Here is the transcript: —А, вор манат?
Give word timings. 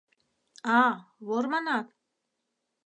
—А, 0.79 0.81
вор 1.25 1.45
манат? 1.53 1.87